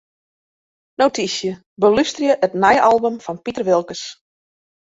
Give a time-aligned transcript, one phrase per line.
[1.01, 1.51] Notysje:
[1.85, 4.03] Belústerje it nije album fan Piter Wilkens.